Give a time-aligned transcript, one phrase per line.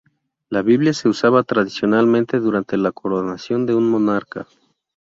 [0.49, 4.47] La Biblia se usaba tradicionalmente durante la coronación de un monarca.